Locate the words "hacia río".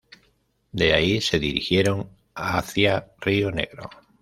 2.33-3.51